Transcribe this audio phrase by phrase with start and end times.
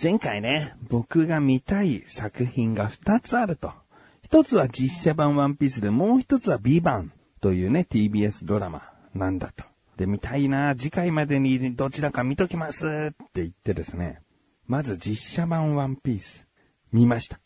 [0.00, 3.72] 前回ね、僕が見たい作品が2つあると。
[4.22, 9.64] 一つは実写版ワンピースで、もう一つは B 版というね、TBS ドラマなんだと。
[9.96, 12.88] で、見たいな、次回までにどちらか見ときますっ
[13.32, 14.20] て言ってですね、
[14.68, 16.46] まず実写版ワンピース、
[16.92, 17.40] 見ました。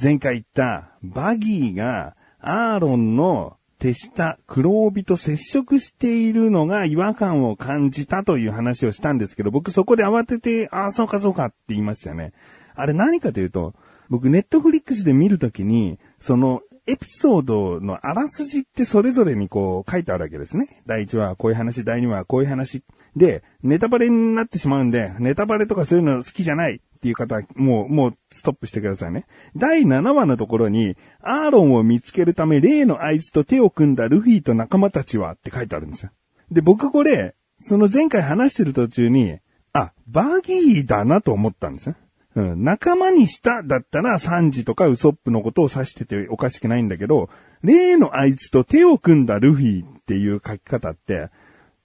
[0.00, 12.32] 前回言ったバギーがアーロンの手下黒帯と接触しているのが違和感を感じたという話をしたんですけど、僕そこで慌てて、ああ、そうかそうかって言いましたよね。
[12.76, 13.74] あれ何かというと、
[14.08, 20.80] 僕ネットフリックスで見るときに、そのエピソードのあらすじってそれぞれにこう書いてあるわけですね。
[20.86, 22.84] 第1話はこういう話、第2話はこういう話。
[23.16, 29.26] で、ネタバレになってしまうんで、ネタバレとかそういうの好きじゃないっていう方は、もう、もうストップしてくださいね。
[29.56, 36.12] 第7話のところに、アーロンを見つけるため例のあいつと手を組んだルフィと仲間たちはって書いてあるんですよ。
[36.52, 39.40] で、僕これ、その前回話してる途中に、
[39.72, 41.96] あ、バギーだなと思ったんですね。
[42.36, 47.30] うん、仲間にしただったらサンジとかウソップのことを指してておかしくないんだけど、
[47.64, 51.30] 例のあいつと手を組んだルフィっていう書き方って、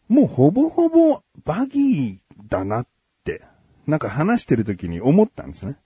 [0.08, 2.88] もうほぼほぼバギーだなっ、
[3.88, 5.78] なんか話してる時に思ったんですね。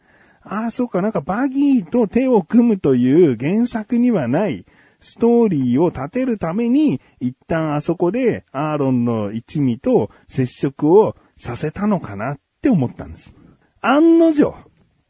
[0.43, 4.65] ああ、そうか、なんかバギーと手を組むという原作にはない
[4.99, 13.35] ストーリーを立てるために、一旦あそこでアーロンの一味と接触をさせたのかなって思ったんです。
[13.81, 14.55] 案の定、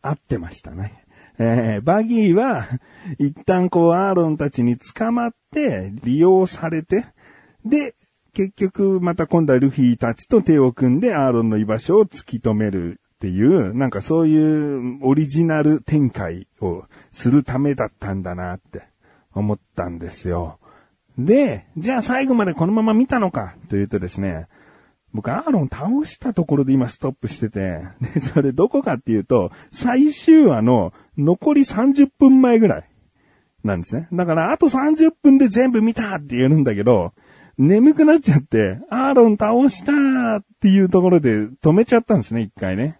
[0.02, 1.06] 合ってましたね。
[1.38, 2.68] えー、バギーは、
[3.18, 7.06] 一旦こう、アーロンたちに捕まって、利用されて、
[7.66, 7.96] で、
[8.34, 18.84] 結局、また今度はルフィたちと手を組んで、アーロンの居場所を突き止めるっていう、なんかそういうオリジナル展開をするためだったんだなって
[19.34, 20.60] 思ったんですよ。
[21.18, 24.48] で、じゃあ最後までこのまま見たのかというとですね、
[25.14, 32.90] 僕、アーロン倒したところで今ストップしてて、で、それどこかっていうと、最終話の残り30分前ぐらい
[33.64, 34.08] なんですね。
[34.14, 37.14] だから、あと30分で全部見たって言えるんだけど、
[37.58, 43.00] 眠くなっちゃって、アーロン倒したっていうところで止めちゃったんですね、一回ね。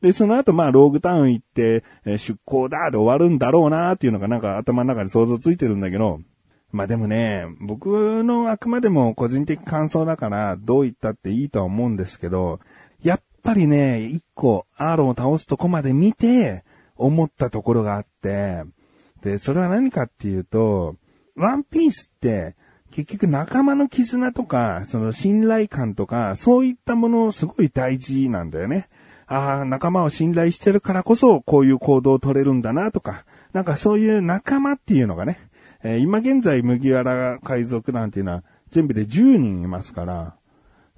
[0.00, 6.20] で、その後、まあ、ローグタウン行って、え出航だで終わるんだろうなっていうのがなんか頭の中で想像ついてるんだけど、
[6.72, 12.60] まあでもね、僕のあくまでも個人的感想だから、どう言ったっていいとは思うんですけど、
[13.02, 16.64] やっぱりね、一個、アーロンを倒すとこまで見て、
[16.96, 18.64] 思ったところがあって、
[19.22, 20.96] で、それは何かっていうと、
[21.36, 22.56] ワンピースって、
[22.94, 28.88] 結局仲間の絆とか、その信頼感とか、そういったものすごい大事なんだよね。
[29.26, 35.40] ああ、仲間を信頼してるからこそ、こういう行動を取れるんだなとか、なんかそういう仲間っていうのがね、
[35.82, 40.36] えー、今現在麦わら海賊団っていうのは全部で10人いますから、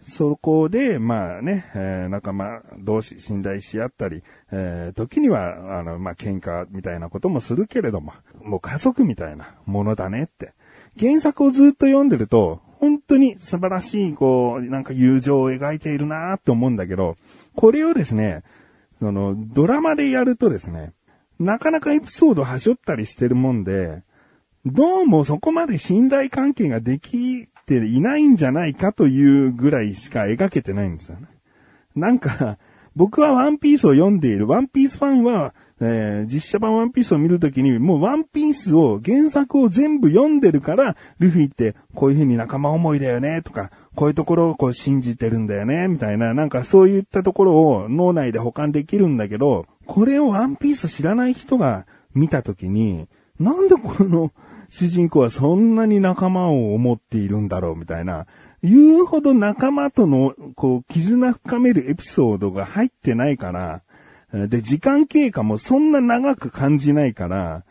[0.03, 10.53] そこで、まあね、えー、仲間同士信頼し合ったり、えー、時には、あの、まあ喧嘩みたいなこともするけれども、もう家族みたいなものだねって。
[10.99, 17.17] 原作をずっと読んでると、本当に素晴らしい、こう、なんか友情を描いているなって思うんだけど、
[17.55, 18.43] これをですね、
[19.01, 20.93] その、ドラマでやるとですね、
[21.39, 24.03] なかなかエピソードはしょったりしてるもんで、
[24.65, 31.29] どうもそこまで信頼関係ができていないんじゃないかというぐらいしか描けてないんですよね。
[31.95, 32.59] なんか、
[32.95, 53.07] 僕はワンピースを読んでいる、ワンピースファンは、えー、実写版ワンピースを見るときに、もうワンピースを、原作を全部読んでるから、ルフィってこういう風に仲間思いだよね、とか、こういうところをこう信じてるんだよね、みたいな、なんかそういったところを脳内で保管できるんだけど、これをワンピース知らない人が見たときに、
[53.39, 54.33] なんでこの、
[54.69, 58.27] 主人公はそんなに仲間を思っているんだろうみたいな、
[58.63, 63.83] 言うほど仲間との、こう、絆深めるエピソードが入ってないから、
[64.33, 67.65] で、時間経過もそんな長く感じないから、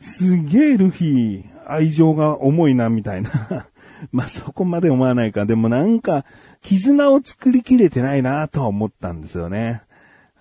[0.00, 3.30] すげえルフィ、愛情が重いな、みたいな。
[4.12, 5.44] まあ、そこまで思わないか。
[5.44, 6.24] でもなんか、
[6.62, 9.82] 絆を作りきれてないな、とは思ったんですよね。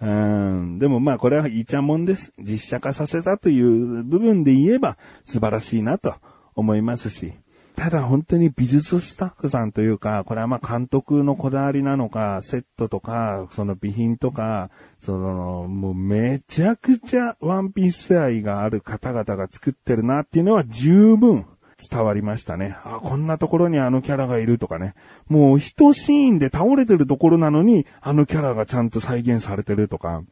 [0.02, 0.80] うん。
[0.80, 2.34] でもまあこれはイチャモンです。
[2.40, 6.16] 実写化させたという部分で言えば素晴らしいなと
[6.56, 7.34] 思いますし。
[7.80, 21.46] ただ本当に美術スタッフさんというか、これはまあ監督のこだわりなのか、セットとか、その備品とか、その、もうめちゃくちゃワンピース愛がある方々が作ってるなっていうのは十分
[21.90, 22.76] 伝わりましたね。
[22.84, 24.94] あ、こんなところにあのキャラがいるとかね。
[25.30, 30.24] もう一シーンで倒れてるところなのに、あのキャラがちゃんと再現されてるとか。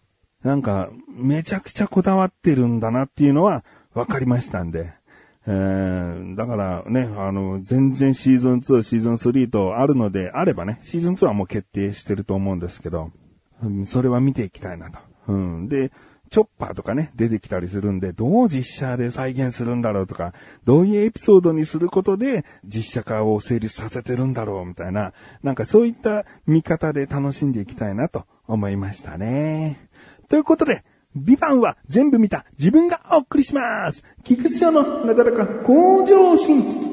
[0.43, 4.97] なんか、めちゃくちゃこだわってるんだなっていうのは分かりましたんで。
[5.49, 13.11] えー、だからね、あの、全然シーズン2、シーズン3とあるのであればね、シーズン2はもう決定してると思うんですけど、
[13.63, 15.69] うんそれは見ていきたいなとうん。
[15.69, 15.91] で、
[16.29, 20.33] チョッパーとかね、出てきたりするんで、どう実写で再現するんだろうとか、
[20.65, 29.89] どういうエピソードにすることで実写化を成立させてるんだろうみたいな、なんかそういった見方で楽しんでいきたいなと思いましたね。
[30.27, 30.83] ということで、
[31.17, 32.45] ビバンは全部見た。
[32.57, 34.03] 自分がお送りします。
[34.23, 36.87] 菊池のなだらか向上心。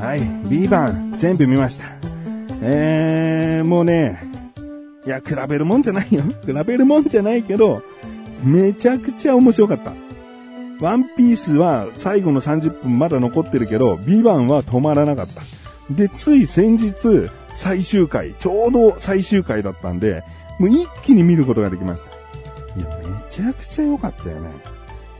[0.00, 1.86] はい、ビバン全部見ました。
[2.62, 4.31] えー、もうね、
[5.04, 6.22] いや、比べるもんじゃないよ。
[6.46, 7.82] 比べるもんじゃないけど、
[8.44, 9.92] めちゃくちゃ面白かった。
[10.80, 15.42] ワンピースは最後の30分まだ残ってるけど、ビバンは止まらなかった。
[15.90, 20.24] で、つい先日、最終回、ちょうど最終回だったんで、
[20.58, 22.10] もう一気に見ることができました。
[22.80, 24.50] いや、めちゃくちゃ良かったよね。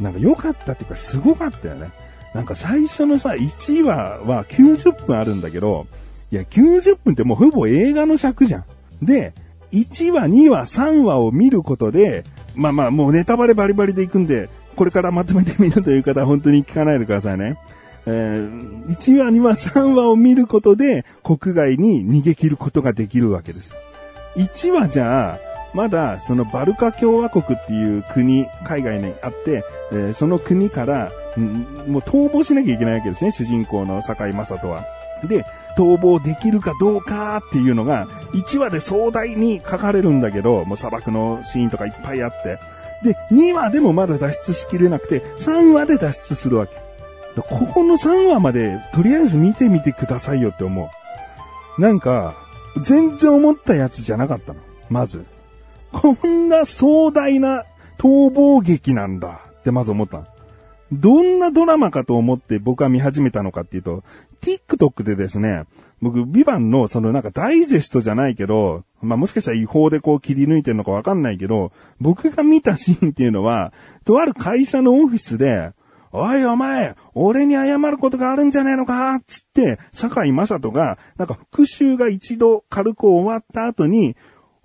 [0.00, 1.90] なんか良かったっていうか、すごかったよね。
[2.34, 5.86] なんか最初のさ、1話は90分あるんだけど、
[6.30, 8.64] いや、90分ってもうほぼ映画の尺じゃん。
[9.04, 9.34] で、
[9.72, 12.24] 1話、2話、3話を見ることで、
[12.54, 17.56] まあまあもうネタバレバリバリでいくんで、これからまとめてみるという方は本当に聞かないでくださいね。
[18.06, 23.74] えー、1話、2話、3話を見ることで、国外に逃げ切ることができるわけです。
[24.36, 25.38] 1話じゃあ、
[25.74, 31.10] まだそのバルカ共和国っていう国、海外にあって、えーその国から、
[31.88, 34.84] もう逃亡しなきゃいけないわけですね、主人公の堺雅人は。
[35.24, 35.46] で、
[35.76, 42.58] 逃亡できるかどうかっていうのが、1話で壮大に書かれるんだけど、もう砂漠のシーンとかいっぱいあって。
[43.02, 46.74] で、2話でもまだ脱出しきれなくて、3話で脱出するわけ。
[47.40, 50.90] ここの3話まで、とりあえず見てみてくださいよって思
[51.78, 51.80] う。
[51.80, 52.34] なんか、
[52.82, 54.60] 全然思ったやつじゃなかったの。
[54.90, 55.24] まず。
[55.92, 57.64] こんな壮大な
[57.98, 60.26] 逃亡劇なんだってまず思ったの。
[60.92, 64.04] どんなドラマかと思って僕は見始めたのかっていうと、
[64.42, 65.64] TikTok でですね、
[66.02, 73.72] 僕、ビバンのそのなんかダイジェストじゃないけど、まあもしかしたら違法でこう切り抜いてるのかわかんないけど、僕が見たシーンっていうのは、
[74.04, 75.72] とある会社のオフィスで、
[76.10, 84.16] おいお前、俺に謝ることがあるんじゃねえのかつって、坂井正人が、なんか復讐が一度軽く終わった後に、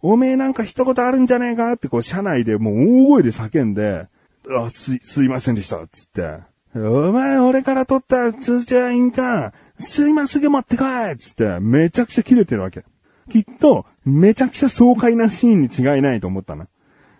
[0.01, 4.07] おめえなんか一言あるんじゃねえかってこう車内でもう大声で叫んで、
[4.49, 6.39] あ、す、すいませんでした、つって。
[6.75, 12.83] お前、俺から取った通帳印鑑、すいますぐ持ってこいつって、めちゃくちゃ切れてるわけ。
[13.31, 16.67] きっと、めちゃくちゃ爽快なシーンに違いないと思ったな。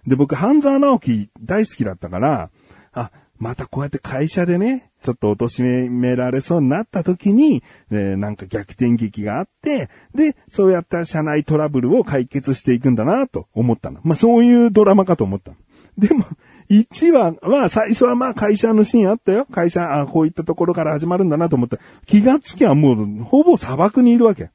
[0.06, 2.50] で、僕、半沢直樹大好きだったから、
[2.94, 14.00] あ、またこうやって会社でね、ちょっと貶められそうになった時に、えーなんか逆転劇があって、で、そうやった社内トラブルを解決していくんだなと思ったの。
[14.04, 15.58] まあ、そういうドラマかと思ったの。
[15.98, 16.26] でも、
[16.70, 19.46] 1話は最初はまあ会社のシーンあったよ。
[19.52, 21.78] 会社、あこういったところから始まるんだなと思った。
[22.06, 24.52] 気がつきはもう、ほぼ砂漠にいるわけ。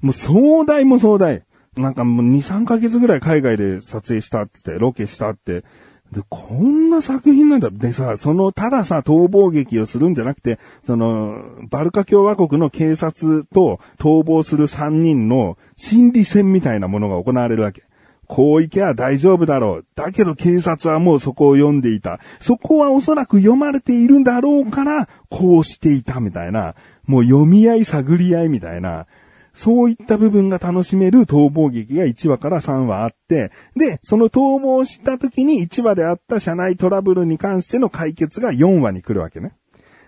[0.00, 1.44] もう壮大も壮大。
[1.76, 5.64] なんかもう2、3ヶ月ぐらい海外で撮影したっつって、ロケしたって。
[6.12, 7.70] で、こんな作品なんだ。
[7.70, 17.84] でさ、その、たださ、逃亡劇をするんじゃなくて、その、バルカ共和国の警察と逃亡する3人の心理戦みたいなものが行われるわけ。
[18.28, 19.86] こう行けば大丈夫だろう。
[19.94, 22.20] だけど警察はもうそこを読んでいた。
[22.40, 26.74] そこはおそらく読まれているんだろうから、こうしていたみたいな。
[27.06, 29.06] もう読み合い探り合いみたいな。
[29.54, 39.54] そういった部分が楽しめる逃亡劇が1話から3話あって、で、その逃亡した時に1話であった社内トラブルに関しての解決が4話に来るわけね。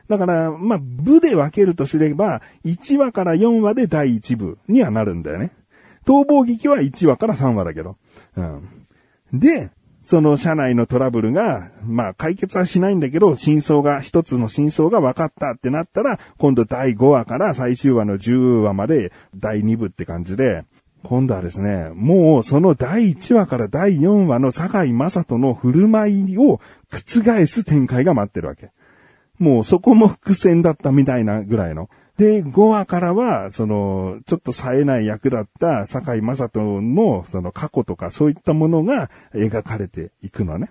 [0.09, 5.53] だから、まあ、部で分けるとすれば、1話から4話で第1部にはなるんだよね。
[6.07, 7.97] 逃亡劇は1話から3話だけど。
[8.37, 8.69] うん。
[9.33, 9.71] で、
[10.03, 20.65] その社内のトラブルが、まあ解決はしないんだけど、真相が、一つの真相が分かったってなったら、今度第5話から最終話の10話まで第2部って感じで、
[21.05, 26.61] 今度はですね、もうその第1話から第4話の堺雅人の振る舞いを
[26.91, 28.71] 覆す展開が待ってるわけ。
[29.39, 31.89] もうそこも伏線だったみたいなぐらいの。
[32.21, 40.69] で、5話からは、その、ちょっと冴えない役だった堺雅人の、その過去とかそういったものが描かれていくのね。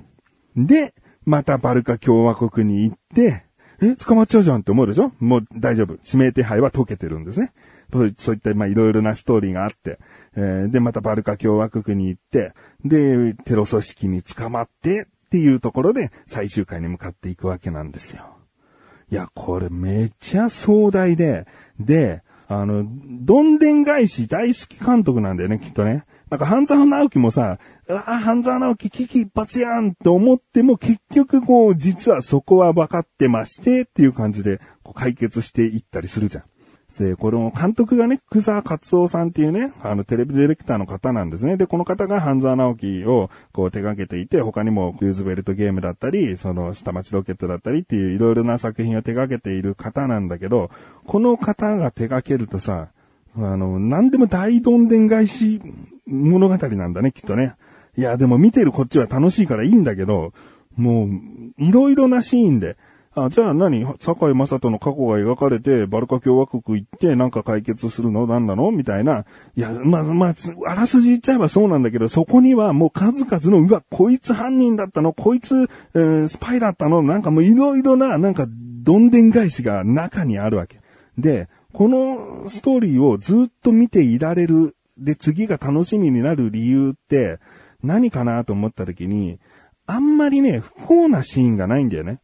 [0.56, 0.94] で、
[1.26, 3.46] またバルカ共和国に行って、
[3.82, 5.12] え、捕まっちゃうじゃんって思うでしょ？
[5.20, 5.98] もう大丈夫。
[6.06, 7.52] 指名手配は解けてるんですね。
[7.92, 9.98] そういった、まあ、いろいろなストーリーがあって、
[10.36, 12.54] えーで、またバルカ共和国に行って、
[12.86, 18.36] で、テロ組織に捕まってっていうところで最終回に向かっていくわけなんですよ。
[19.12, 21.48] いや、これめっちゃ壮大で、
[21.80, 22.86] で、あの、
[23.22, 26.06] どんでん返し大好き監督なんだよね、きっとね。
[26.30, 36.44] なんか半沢直樹もさ、ああ、半沢直樹危機一髪やんと思っても結局こう、実はそこは分かってましてっていう感じでこう解決していったりするじゃん。
[36.98, 41.56] で、この監督がね、福沢克夫さんっていうね、あの、テレビディレクターの方なんですね。
[41.56, 50.72] で、この方が半沢直樹をこう手掛けていて、他にもユーズベルトゲームだったり、その下町ロケットだったりっていういろいろな作品を手掛けている方なんだけど、
[51.06, 52.90] この方が手掛けるとさ、
[53.38, 55.62] あの、何でも大どんでん返し
[56.06, 57.56] 物語なんだね、きっとね。
[57.98, 60.34] いや、でも見てるこっちは楽しいからいいんだけど、
[60.76, 61.10] もう、
[61.58, 62.76] いろいろなシーンで、
[63.16, 63.86] あ、じゃあ何？
[64.00, 68.28] 坂井正人の過去が描かれて、バルカ共和国行ってなんか解決するの？
[68.28, 68.72] 何なの？
[68.72, 69.26] みたいな。
[69.56, 70.36] いや、まあ、まあ、
[70.68, 75.14] あらすじ言っちゃえばそうなんだけど、そこにはもう数々の、うわ、こいつ犯人だったの？
[75.14, 77.02] こいつ、えー、スパイだったの？
[77.02, 80.80] なんかもういろいろな、なんか、どんでん返しが中にあるわけ。
[81.18, 84.76] で、このストーリーをずっと見ていられる。
[84.98, 87.40] で、次が楽しみになる理由って
[87.82, 89.40] 何かなと思った時に、
[89.86, 92.20] あんまりね、不幸なシーンがないんだよね。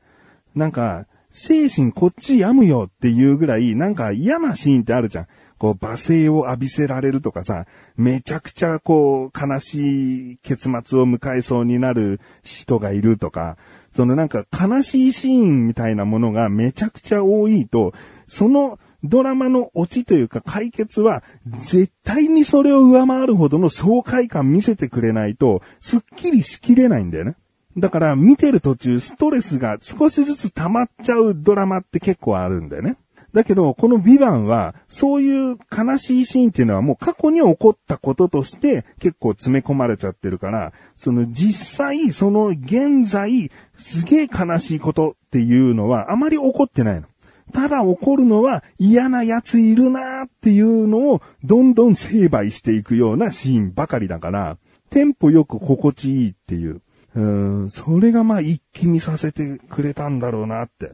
[0.55, 5.27] なんか、精神こっち病むよっていうぐらい、なんか嫌なシーンってあるじゃん。
[5.57, 7.65] こう、罵声を浴びせられるとかさ、
[7.97, 13.57] めちゃくちゃこう、悲しい結末を迎えそうになる人がいるとか、
[13.95, 17.93] そのなんか悲しいシーンみたいなものがめちゃくちゃ多いと、
[18.27, 21.23] そのドラマのオチというか解決は、
[21.61, 27.35] 絶対にそれを上回るほどの爽快感見せてくれないと、スッキリしきれないんだよね。
[27.77, 32.97] だから見てる途中ストレスが少しずつ溜まっちゃうドラマって結構あるんだよね。
[33.33, 47.07] だけど、このビバンは、そういう悲しいシーンっていうのはもう過去に起こったこととして結構詰め込まれちゃってるから、その実際、その現在、すげえ悲しいことっていうのはあまり起こってないの。
[47.51, 54.57] ただ起こるのは嫌な奴いるなーっていうのをどんどん成敗していくようなシーンばかりだから、
[54.89, 56.81] テンポよく心地いいっていう。
[57.15, 60.91] うん、それがまあ一気にさせてくれたんだろうなって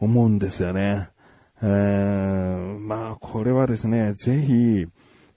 [0.00, 1.10] 思うんですよね。
[1.62, 4.86] え、まあこれはですね、ぜひ、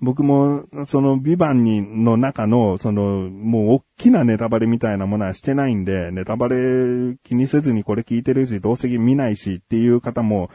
[0.03, 10.49] 僕も、その、ビバンに、の中の、その、もう、大きなネタバレみたいなものはしてないんで、ネタバレ気にせずにこれ聞いてるし、どうせ見ないしっていう方も、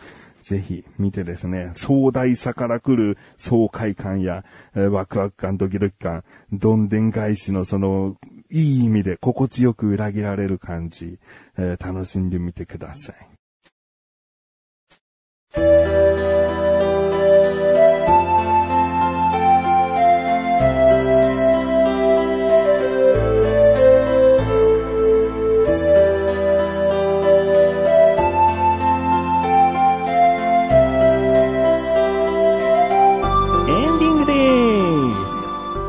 [0.44, 4.44] ぜひ見てですね、壮大さから来る爽快感や、
[4.74, 8.16] えー、ワクワク感、ドキドキ感、どんでん返しのその、
[8.50, 11.18] いい意味で心地よく裏切られる感じ、
[11.58, 13.16] えー、楽しんでみてください。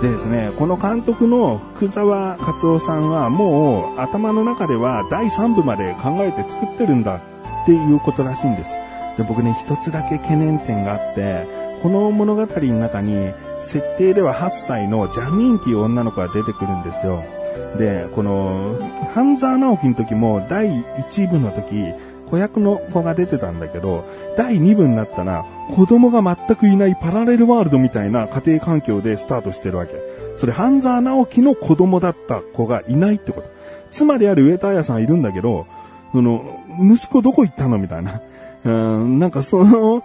[0.02, 7.22] でですねこの監督の福沢克夫さんはもう頭の中では第3部まで考えて作ってるんだ
[7.64, 8.72] っていうことらしいんです。
[9.20, 11.46] で僕ね、一つだけ懸念点があって、
[11.84, 17.22] この物語の中に設定では8歳のジャミーンっていう女の子が出てくるんですよ。
[17.78, 18.80] で、この、
[19.14, 21.94] 半沢直樹の時も第1部の時、
[22.30, 24.06] 子役の子が出てたんだけど、
[24.38, 29.94] 第2部になったら、子供が全くいないパラレルワールドみたいな家庭環境でスタートしてるわけ。
[30.36, 33.48] それ、半沢直樹の子供だった子がいないってこと。
[33.92, 35.68] 妻である上田彩さんいるんだけど、
[36.12, 38.22] その、息子どこ行ったのみたいな。
[38.66, 40.04] うん、なんかその、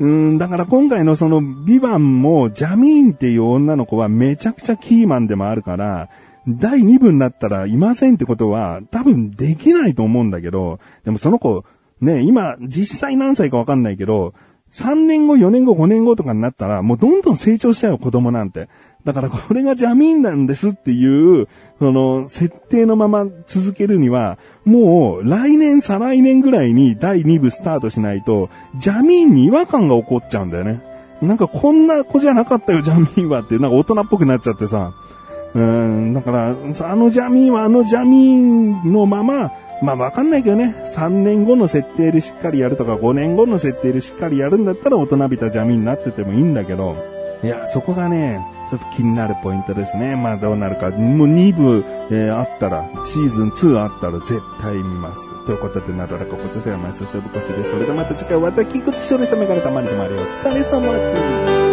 [0.00, 6.08] うん、だから今回のその、ビバンも、ジャミーンっていう女の子はめちゃくちゃキーマンでもあるから、
[6.48, 11.64] 第2部になったらいませんってことは多分できないと思うんだけど、でもその子、
[12.00, 14.34] ね、今、実際何歳かわかんないけど、
[14.74, 18.68] 3年後、4年後、5年後とかになったら、もうどんどん成長しちゃうよ、子供なんて。
[19.04, 21.46] だからこれがジャミーンなんですっていう、
[21.78, 30.82] その、設定のまま続けるには、もう来年、再来年ぐらいに第2部スタートしないと、ジャミーンに違和感が起こっちゃうんだよね。
[31.22, 34.92] なんかこんな子じゃなかったよ、ジャミーンはって、なんか大人っぽくなっちゃってさ。
[35.54, 36.52] うん、だから、あ
[36.96, 39.52] のジャミーンはあのジャミーンのまま、
[39.84, 46.96] まあわかんないけどね、3年後の設定でしっかりやるとか、5年後の設定でしっかりやるんだったら大人びたジャミーンになっててもいいんだけど、
[47.42, 50.16] いや、そこがね、ちょっと気になるポイントですね。
[50.16, 50.88] まあどうなるか。
[50.90, 55.44] もう2部、えー、あったら、シーズン2あったら絶対見ます。
[55.44, 57.70] ということで、なだらかこちらはマスショブコチです。
[57.70, 61.63] それではまた次回、また菊池処理者メガネたまりとまりお疲れ様です。